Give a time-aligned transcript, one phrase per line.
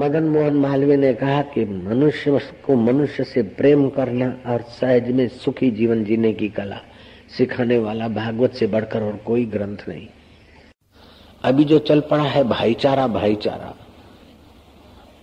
[0.00, 5.28] मदन मोहन मालवीय ने कहा कि मनुष्य को मनुष्य से प्रेम करना और सहज में
[5.28, 6.78] सुखी जीवन जीने की कला
[7.38, 10.06] सिखाने वाला भागवत से बढ़कर और कोई ग्रंथ नहीं।
[11.42, 13.74] अभी जो चल पड़ा है भाईचारा भाईचारा।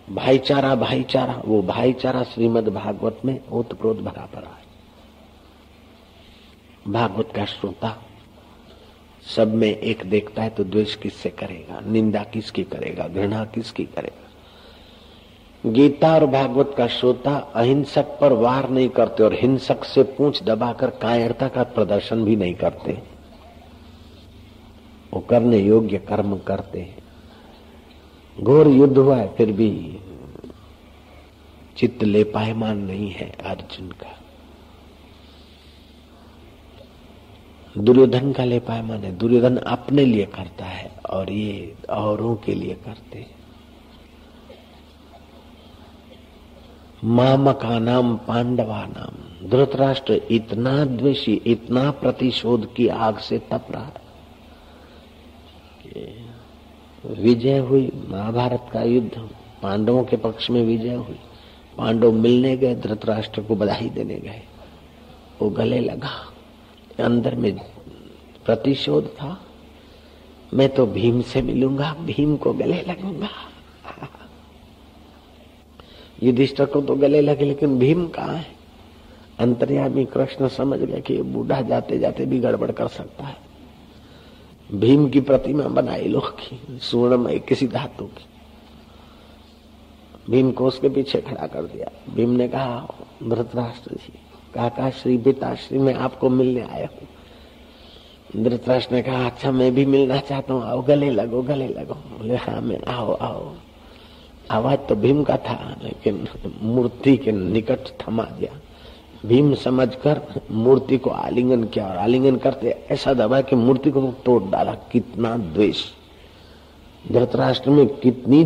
[0.09, 4.65] भाईचारा भाईचारा, वो भाईचारा श्रीमद भागवत में ओतप्रोत भरा पड़ा है।
[6.93, 8.05] भागवत का श्रोता,
[9.35, 11.81] सब में एक देखता है तो द्वेष किससे करेगा?
[11.87, 13.07] निंदा किसकी करेगा?
[13.07, 14.26] घृणा किसकी करेगा?
[15.65, 20.89] गीता और भागवत का श्रोता अहिंसक पर वार नहीं करते और हिंसक से पूछ दबाकर
[20.89, 23.01] कायरता का प्रदर्शन भी नहीं करते।
[25.13, 26.97] वो करने योग्य कर्म करते हैं।
[28.43, 29.99] घोर युद्ध हुआ है, फिर भी
[31.77, 34.19] चित्त ले पायमान नहीं है अर्जुन का।
[37.77, 42.73] दुर्योधन का ले पायमान है। दुर्योधन अपने लिए करता है और ये औरों के लिए
[42.73, 43.36] करते हैं।
[47.03, 53.91] मामका नाम पांडवा नाम धृतराष्ट्र इतना द्वेषी, इतना प्रतिशोध की आग से तप रहा
[57.05, 59.29] विजय हुई, महाभारत का युद्ध,
[59.63, 61.19] पांडवों के पक्ष में विजय हुई।
[61.77, 64.41] पांडव मिलने गए, धृतराष्ट्र को बधाई देने गए।
[65.41, 66.33] वो गले लगा।
[67.05, 67.57] अंदर में
[68.45, 69.41] प्रतिशोध था।
[70.53, 73.29] मैं तो भीम से मिलूँगा, भीम को गले लगूँगा।
[76.23, 78.45] युधिष्ठर को तो गले लगे, लेकिन भीम कहा है?
[79.39, 83.37] अंतर्यामी कृष्ण समझ गया कि बूढ़ा जाते जाते भी गड़बड़ कर सकता है।
[84.73, 88.25] भीम की प्रतिमा बनाई लोग की सुवर्णमय किसी धातु की।
[90.29, 92.87] भीम को उसके पीछे खड़ा कर दिया। भीम ने कहा,
[93.23, 94.13] धृतराष्ट्र जी
[94.53, 100.17] काका श्री पिताश्री, मैं आपको मिलने आया हूँ। धृतराष्ट्र ने कहा अच्छा मैं भी मिलना
[100.17, 103.53] चाहता हूँ। आओ, गले लगो गले लगो। बोले हाँ मैं, आओ आओ।
[104.51, 106.27] आवाज़ तो भीम का था, लेकिन
[106.61, 108.59] मूर्ति के निकट थमा दिया।
[109.25, 110.21] भीम समझकर
[110.51, 115.37] मूर्ति को आलिंगन किया और आलिंगन करते ऐसा दबा कि मूर्ति को तोड़ डाला। कितना
[115.37, 115.83] द्वेष।
[117.11, 118.43] धृतराष्ट्र में कितनी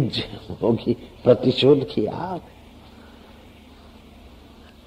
[0.62, 2.42] होगी प्रतिशोध की आग।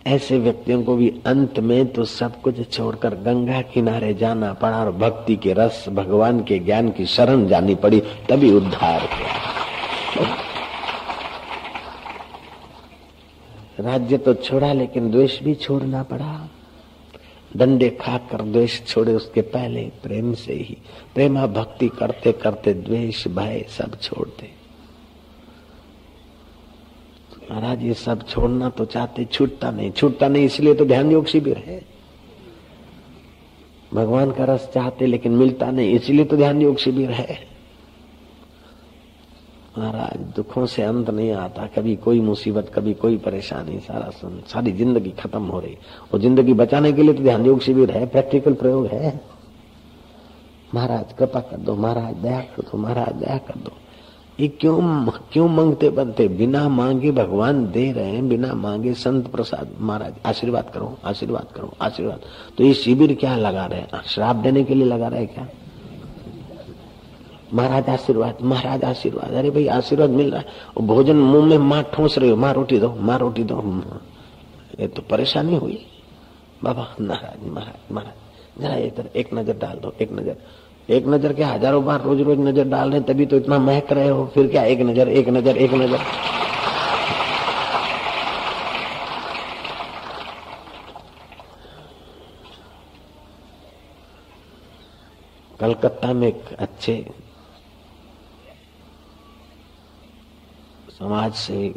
[0.06, 4.90] ऐसे व्यक्तियों को भी अंत में तो सब कुछ छोड़कर गंगा किनारे जाना पड़ा और
[4.92, 10.42] भक्ति के रस, भगवान के ज्ञान की शरण जानी पड़ी, तभी उद्धार किया
[13.84, 16.48] राज्य तो छोड़ा, लेकिन द्वेष भी छोड़ना पड़ा।
[17.56, 20.76] डंडे खाकर द्वेष छोड़े उसके पहले प्रेम से ही।
[21.14, 24.50] प्रेमा भक्ति करते करते द्वेष भय सब छोड़ते
[27.50, 31.56] महाराज, ये सब छोड़ना तो चाहते, छूटता नहीं। छूटता नहीं, इसलिए तो ध्यान योग शिविर
[31.58, 31.80] है।
[33.94, 37.53] भगवान का रस चाहते, लेकिन मिलता नहीं, इसलिए तो ध्यान योग शिविर है।
[39.78, 44.72] महाराज, दुखों से अंत नहीं आता। कभी कोई मुसीबत, कभी कोई परेशानी, सारा सुन, सारी
[44.72, 45.76] ज़िंदगी खत्म हो रही।
[46.14, 49.20] और ज़िंदगी बचाने के लिए तो ध्यान योग शिविर है प्रैक्टिकल प्रयोग है।
[50.74, 53.72] महाराज, कृपा कर दो, महाराज, दया कर दो, महाराज, दया कर दो।
[54.40, 56.28] ये क्यों क्यों मांगते बनते?
[56.28, 61.72] बिना मांगे भगवान दे रहे हैं, बिना मांगे संत प्रसाद। महाराज, आशीर्वाद करो आशीर्वाद करो,
[61.80, 62.20] आशीर्वाद।
[62.58, 64.02] तो ये शिविर क्या लगा रहे हैं?
[64.06, 65.46] श्राप देने के लिए लगा रहे क्या?
[67.54, 72.18] महाराज आशीर्वाद महाराज आशीर्वाद। अरे भाई, आशीर्वाद मिल रहा है। भोजन मुँह में माँ ठोस
[72.18, 73.62] रहे हो, माँ रोटी दो, माँ रोटी दो।
[74.80, 75.78] ये तो परेशानी हुई।
[76.64, 80.36] बाबा, महाराज महाराज महाराज, जरा इधर एक नज़र डाल दो, एक नज़र।
[80.88, 84.08] एक नज़र क्या हज़ारों बार रोज रोज नज़र डाल रहे तभी तो इतना महक रहे
[84.08, 86.00] हो। फिर क्या, एक नज़र एक नज़र एक नज़र।
[95.60, 97.04] कलकत्ता में एक अच्छे
[100.98, 101.74] समाज से,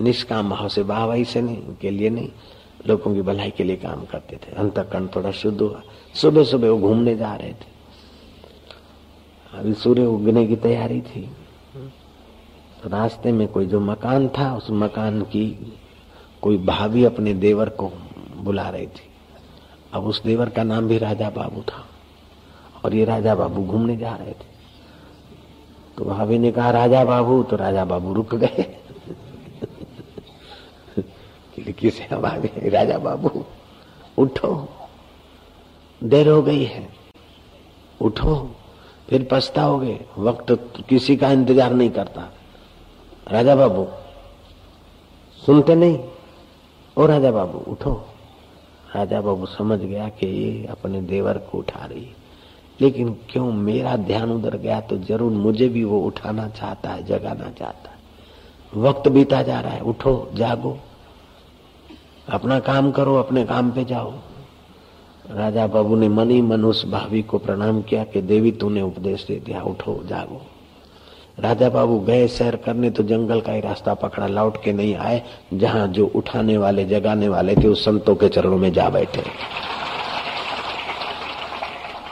[0.00, 2.28] निष्काम भाव से, वाहवाही से नहीं के लिए नहीं,
[2.88, 5.82] लोगों की भलाई के लिए काम करते थे। अंत अंतकरण थोड़ा शुद्ध हुआ।
[6.14, 7.72] सुबह सुबह वो घूमने जा रहे थे।
[9.54, 11.30] अभी सूर्य उगने की तैयारी थी।
[12.82, 15.78] तो रास्ते में कोई जो मकान था, उस मकान की
[16.42, 17.92] कोई भाभी अपने देवर को
[18.36, 19.10] बुला रही थी।
[19.92, 21.86] अब उस देवर का नाम भी राजा बाबू था।
[22.84, 24.51] और ये राजा बाबू घूमने जा रहे थे।
[25.98, 28.78] तो भाभी ने कहा, राजा बाबू तो राजा बाबू रुक गए।
[31.72, 33.44] किसे भाभी राजा बाबू,
[34.18, 34.68] उठो।
[36.04, 36.88] देर हो गई है।
[38.00, 38.34] उठो।
[39.08, 40.46] फिर पछताओगे। वक्त
[40.88, 42.28] किसी का इंतज़ार नहीं करता।
[43.30, 43.86] राजा बाबू,
[45.46, 45.98] सुनते नहीं?
[46.96, 47.92] ओ राजा बाबू, उठो।
[48.96, 52.21] राजा बाबू समझ गया कि ये अपने देवर को उठा रही है।
[52.80, 57.50] लेकिन क्यों मेरा ध्यान उधर गया तो ज़रूर मुझे भी वो उठाना चाहता है, जगाना
[57.50, 57.92] चाहता है।
[58.82, 60.78] वक्त बीता जा रहा है, उठो, जागो।
[62.28, 64.12] अपना काम करो, अपने काम पे जाओ।
[65.30, 69.42] राजा बाबू ने मनी मन उस भावी को प्रणाम किया कि देवी तूने उपदेश दे
[69.46, 70.40] दिया, उठो, जागो।
[71.38, 75.22] राजा बाबू गए सैर करने तो जंगल का ही रास्ता पकड़ा, लौट के नहीं आए,
[75.54, 79.22] जहाँ जो उठाने वाले, जगाने वाले थे, उस संतों के चरणों में जा बैठे।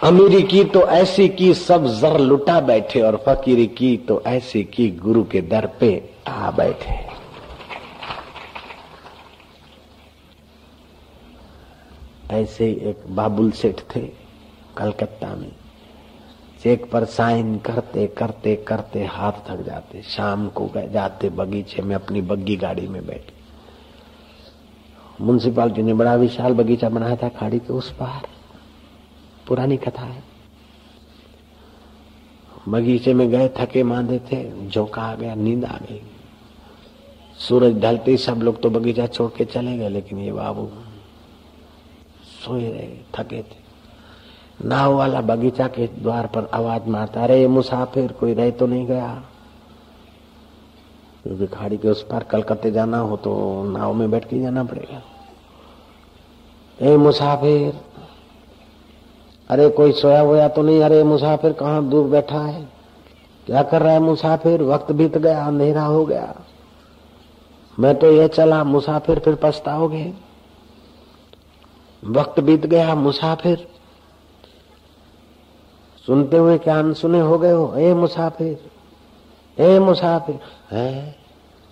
[0.02, 4.88] अमीरी की तो ऐसी की सब जर लुटा बैठे और फकीरी की तो ऐसी की
[4.96, 5.90] गुरु के दर पे
[6.28, 6.94] आ बैठे।
[12.30, 14.00] ऐसे एक बाबुल सेठ थे
[14.76, 15.52] कलकत्ता में।
[16.62, 22.20] चेक पर साइन करते करते करते हाथ थक जाते। शाम को जाते बगीचे में अपनी
[22.22, 23.38] बग्गी गाड़ी में बैठे
[25.20, 28.28] म्यूनसिपालिटी ने बड़ा विशाल बगीचा बनाया था खाड़ी के उस पार।
[29.50, 30.22] पुरानी कथा है।
[32.68, 36.00] बगीचे में गए, थके मांदे थे, झोंका आ गया, नींद आ गई।
[37.38, 40.68] सूरज ढलते ही सब लोग तो बगीचा छोड़ के चले गए, लेकिन ये बाबू
[42.44, 43.58] सोए रहे, थके थे।
[44.64, 49.22] नाव वाला बगीचा के द्वार पर आवाज़ मारता, अरे मुसाफिर, कोई रह तो नहीं गया?
[51.22, 53.32] क्योंकि खाड़ी के उस पार कलकत्ते जाना हो तो
[53.64, 55.02] नाव में बैठ के जाना पड़ेगा।
[56.82, 57.80] ए, मुसाफिर
[59.50, 60.80] अरे कोई सोया हुआ तो नहीं?
[60.80, 62.68] अरे मुसाफिर कहाँ दूर बैठा है?
[63.46, 64.62] क्या कर रहा है मुसाफिर?
[64.62, 66.36] वक्त बीत गया, अंधेरा हो गया।
[67.78, 70.14] मैं तो ये चला, मुसाफिर फिर पछताओगे।
[72.04, 73.68] वक्त बीत गया, मुसाफिर।
[76.06, 77.74] सुनते हुए क्या अनसुने हो गए हो?
[77.76, 78.70] ए मुसाफिर
[79.58, 81.16] ए मुसाफिर। है?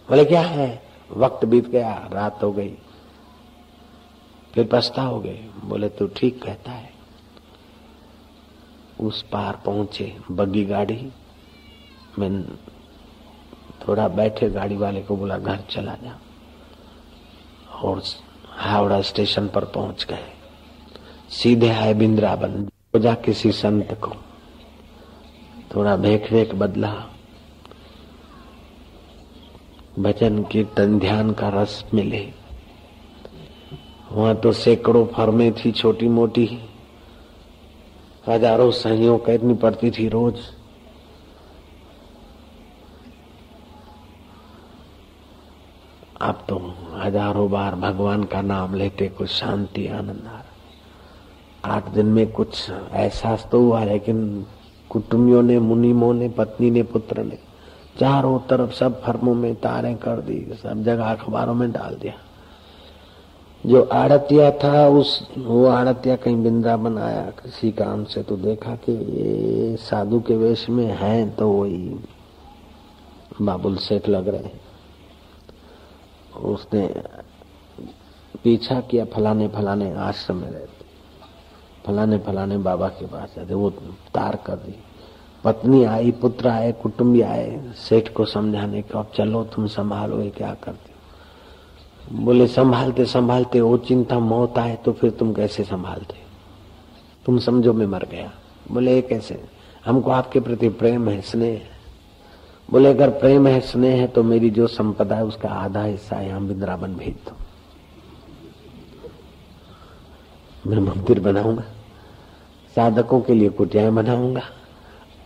[0.09, 0.83] बोले, क्या है?
[1.17, 2.79] वक्त बीत गया, रात हो गई।
[4.55, 6.98] फिर पछताओगे। बोले, तू ठीक कहता है।
[9.01, 11.13] उस पार पहुँचे। बग्गी गाड़ी।
[12.19, 12.57] मैं
[13.89, 16.21] थोड़ा बैठे गाड़ी वाले को बोला, घर चला जा।
[17.83, 18.03] और
[18.49, 20.33] हावड़ा स्टेशन पर पहुँच गए।
[21.31, 24.13] सीधे आए बिंद्रावन। जा किसी संत को।
[25.75, 27.07] थोड़ा भेख वेख बदला।
[29.99, 32.33] भजन कीर्तन ध्यान का रस मिले।
[34.13, 36.68] वहाँ तो सैकड़ों फर्में थी छोटी मोटी
[38.29, 40.41] हज़ारों सहियों करनी पड़ती थी रोज।
[46.21, 46.57] आप तो
[46.95, 52.71] हज़ारों बार भगवान का नाम लेते, कुछ शांति, आनंद आ रहा आठ दिन में कुछ
[52.71, 54.47] एहसास तो हुआ, लेकिन
[54.91, 57.39] कुटुंबियों ने, मुनिमों ने, पत्नी ने, पुत्र ने,
[58.01, 62.15] चारों तरफ़ सब फर्मों में तारे कर दी, सब जगह अखबारों में डाल दिया।
[63.65, 68.93] जो आड़तिया था, उस, वो आड़तिया कहीं वृंदावन आया, किसी काम से तो देखा कि
[68.93, 71.99] ये साधु के वेश में है तो वही
[73.43, 74.51] बाबुल सेठ लग रहे
[76.45, 76.87] उसने
[78.45, 80.85] पीछा किया फलाने फलाने आश्रम में रहते।
[81.87, 83.71] फलाने फलाने बाबा के पास जाते वो
[84.15, 84.75] तार कर दी।
[85.45, 90.31] पत्नी आई, पुत्र आए, कुटुंबी आए, सेठ को समझाने को, अब चलो, तुम संभालो, ये
[90.31, 90.93] क्या करते
[92.13, 96.15] बोले, संभालते संभालते, वो चिंता मौत आए तो फिर तुम कैसे संभालते?
[97.27, 98.33] तुम समझो मैं मर गया।
[98.73, 99.45] बोले कैसे?
[99.87, 101.71] हमको आपके प्रति प्रेम है, स्नेह है।
[102.71, 106.41] बोले, अगर प्रेम है, स्नेह है तो मेरी जो संपदा है, उसका आधा हिस्सा यहाँ
[106.41, 107.37] वृंदावन भेज दो।
[110.71, 111.63] मैं मंदिर बनाऊँगा।
[112.77, 114.43] साधकों के लिए कुटियाएँ बनाऊँगा।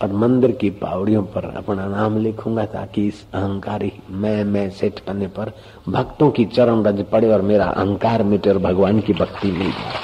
[0.02, 5.26] और मंदिर की पावड़ियों पर अपना नाम लिखूँगा ताकि इस अहंकारी मैं मैं सेठ बनने
[5.26, 5.52] पर
[5.88, 10.00] भक्तों की चरण रज पड़े और मेरा अहंकार मिटे और भगवान की भक्ति मिल जाए।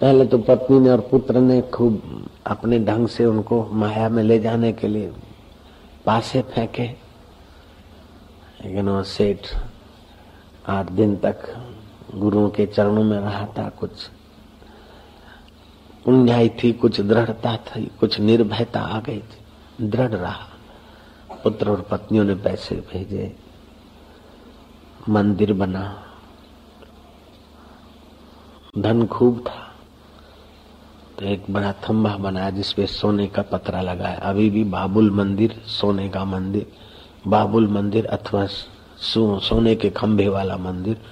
[0.00, 4.38] पहले तो पत्नी ने और पुत्र ने खूब अपने ढंग से उनको माया में ले
[4.38, 5.10] जाने के लिए
[6.06, 6.86] पासे फेंके।
[8.64, 9.46] लेकिन वो सेठ
[10.68, 11.44] आठ दिन तक
[12.14, 14.08] गुरुओं के चरणों में रहा था, कुछ
[16.08, 20.46] उन्याय थी, कुछ दृढ़ता थी, कुछ निर्भयता आ गई थी। दृढ़ रहा।
[21.44, 23.36] पुत्र और पत्नियों ने पैसे भेजे।
[25.08, 26.02] मंदिर बना।
[28.78, 29.74] धन खूब था।
[31.18, 36.08] तो एक बड़ा थम्बा बनाया जिसपे सोने का पतरा लगाया अभी भी बाबुल मंदिर, सोने
[36.08, 36.72] का मंदिर।
[37.26, 38.46] बाबुल मंदिर अथवा
[39.40, 41.02] सोने के खंभे वाला मंदिर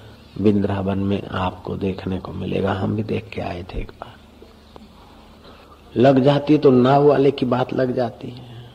[0.41, 4.16] बिंद्रावन में आपको देखने को मिलेगा। हम भी देख के आए थे एक बार।
[5.95, 8.69] लग जाती है तो नाव वाले की बात लग जाती है।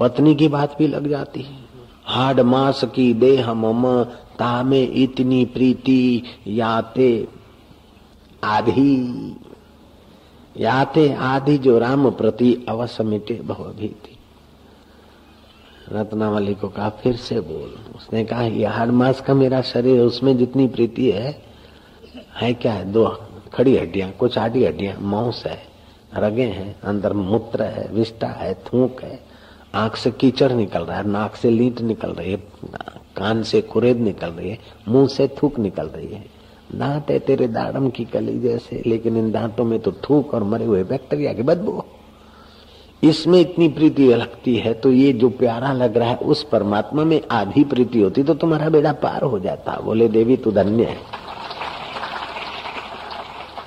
[0.00, 1.56] पत्नी की बात भी लग जाती है।
[2.04, 4.04] हाड मास की देह मम,
[4.38, 7.28] तामे इतनी प्रीति, याते
[8.44, 9.36] आधी।
[10.56, 14.16] याते आधी जो राम प्रति अवश्य मिटे भवभीति।
[15.92, 20.38] रत्नावली को कहा, फिर से बोल। उसने कहा, ये हाड मास का मेरा शरीर, उसमें
[20.38, 21.42] जितनी प्रीति है
[22.40, 22.72] है क्या?
[22.72, 23.18] है दो
[23.54, 25.71] खड़ी हड्डियाँ, कुछ आधी हड्डियाँ, मांस है।
[26.16, 29.20] रगे हैं, अंदर मूत्र है विष्टा है, थूक है,
[29.74, 32.42] आँख से कीचड़ निकल रहा है, नाक से लीट निकल रही है,
[33.16, 36.24] कान से कुरेद निकल रही है, मुँह से थूक निकल रही है।
[36.74, 40.64] दांत है तेरे दाड़म की कली जैसे, लेकिन इन दांतों में तो थूक और मरे
[40.64, 41.82] हुए बैक्टीरिया की बदबू।
[43.02, 47.20] इसमें इतनी प्रीति लगती है तो ये जो प्यारा लग रहा है, उस परमात्मा में
[47.30, 50.96] आधी प्रीति होती तो तुम्हारा बेड़ा पार हो जाता। बोले, देवी, तू धन्य है।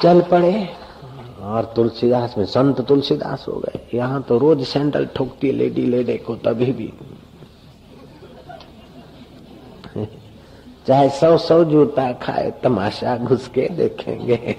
[0.01, 0.69] चल पड़े।
[1.45, 6.35] और तुलसीदास में संत तुलसीदास हो गए। यहाँ तो रोज सैंडल ठोकती लेडी लेडे को,
[6.35, 6.93] तभी भी।
[10.87, 14.55] चाहे सौ सौ जूता खाए, तमाशा घुस के देखेंगे।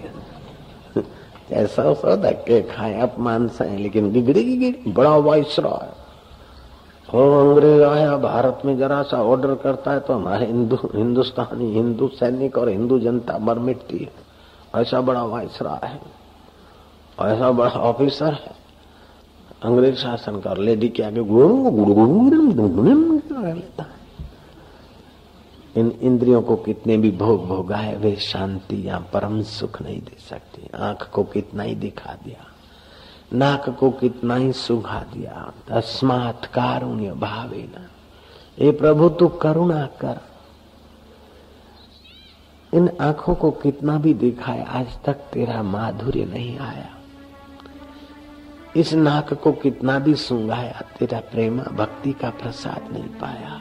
[1.50, 5.95] चाहे सौ सौ धक्के खाए, अपमान सहे लेकिन गिगड़ी गिगड़ी बड़ा वायसरा है
[7.09, 12.09] हो अंग्रेज़ आया भारत में जरा सा ऑर्डर करता है तो हमारे हिंदू, हिंदुस्तानी, हिंदू
[12.09, 16.00] सैनिक और हिंदू जनता मर मिटती है। ऐसा बड़ा वायसरा है।
[17.18, 18.54] ऐसा बड़ा ऑफिसर है
[19.64, 21.20] अंग्रेज़ शासन का लेडी के आगे
[23.52, 23.94] लेता है
[25.76, 30.70] इन इंद्रियों को कितने भी भोग भोगाए वे शांति या परम सुख नहीं दे सकती
[30.80, 32.46] आँख को कितना ही दिखा दिया
[33.32, 37.87] नाक को कितना ही सुखा दिया तस्मात कारुण्य भावे न
[38.58, 40.20] ये प्रभु तू करुणा कर
[42.73, 46.96] इन आँखों को कितना भी दिखाए आज तक तेरा माधुर्य नहीं आया
[48.76, 53.61] इस नाक को कितना भी सुंगाया, तेरा प्रेमा भक्ति का प्रसाद नहीं पाया।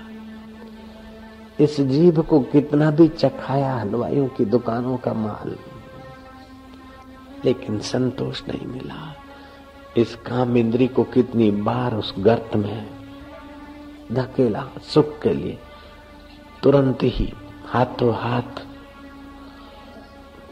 [1.59, 5.55] इस जीभ को कितना भी चखाया, हलवाइयों की दुकानों का माल।
[7.45, 9.15] लेकिन संतोष नहीं मिला।
[9.97, 12.89] इस काम इंद्री को कितनी बार उस गर्त में
[14.11, 15.57] धकेला, सुख के लिए।
[16.63, 17.33] तुरंत ही
[17.65, 18.65] हाथों हाथ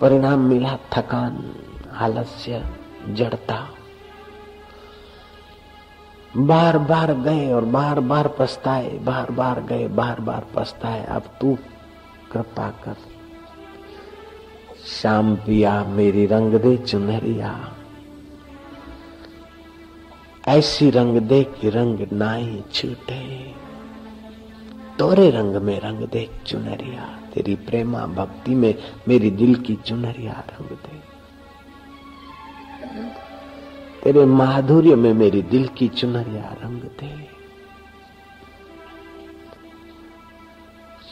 [0.02, 1.56] परिणाम मिला थकान,
[1.94, 2.64] आलस्य,
[3.10, 3.68] जड़ता।
[6.38, 11.58] बार बार गए और बार बार पछताए, बार बार गए, बार बार पछताए। अब तू
[12.32, 12.96] कृपा कर।
[14.86, 17.74] शाम पिया, मेरी रंग दे चुनरिया।
[20.48, 23.52] ऐसी रंग दे कि रंग नाई छूटे।
[25.00, 28.76] तोरे रंग में रंग दे चुनरिया। तेरी प्रेमा भक्ति में
[29.08, 31.13] मेरी दिल की चुनरिया रंग दे।
[34.04, 37.28] तेरे माधुर्य में मेरी दिल की चुनरिया रंग दे।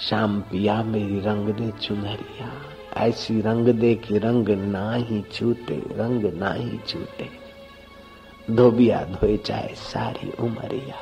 [0.01, 2.51] शाम पिया मेरी रंग दे चुनरिया,
[2.97, 7.29] ऐसी रंग दे कि रंग ना ही छूटे, रंग ना ही छूटे।
[8.51, 10.95] धोबिया धोए चाहे सारी उमरिया।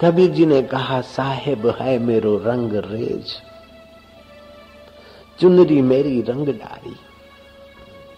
[0.00, 3.42] कबीर जी ने कहा, साहेब है मेरो रंग रेज।
[5.40, 6.96] चुनरी मेरी रंग डारी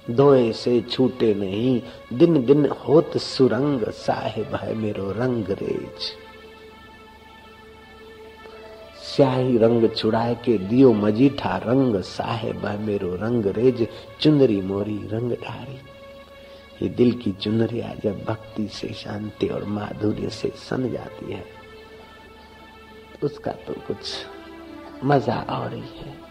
[0.09, 1.81] धोए से छूटे नहीं,
[2.13, 6.13] दिन दिन होत सुरंग साहेब है मेरो रंग रेज।
[9.05, 13.87] स्याही रंग छुड़ाए के दियो मजीठा रंग साहेब है मेरो रंग रेज,
[14.21, 15.79] चुनरी मोरी रंग डारी
[16.83, 21.45] ये दिल की चुनरिया जब भक्ति से शांति और माधुर्य से सन जाती है,
[23.23, 26.28] उसका तो कुछ मज़ा और ही है।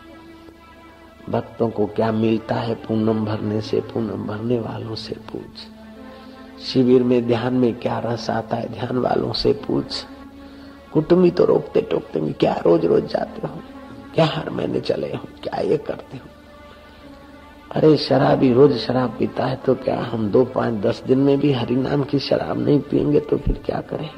[1.29, 7.27] भक्तों को क्या मिलता है पूनम भरने से, पूनम भरने वालों से पूछ। शिविर में
[7.27, 10.03] ध्यान में क्या रस आता है, ध्यान वालों से पूछ।
[10.93, 13.62] कुटुंबी तो रोकते टोकते क्या रोज रोज जाते हो,
[14.15, 16.29] क्या हर महीने चले हो, क्या ये करते हो?
[17.72, 21.51] अरे शराबी रोज शराब पीता है तो क्या हम दो पाँच दस दिन में भी
[21.53, 24.10] हरिनाम की शराब नहीं पियेंगे तो फिर क्या करें?